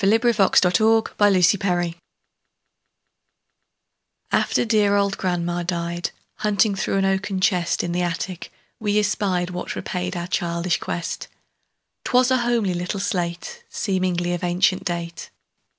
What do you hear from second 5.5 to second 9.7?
died, Hunting through an oaken chest In the attic, we espied